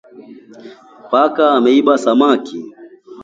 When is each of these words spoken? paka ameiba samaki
paka 1.11 1.45
ameiba 1.57 1.93
samaki 2.03 2.59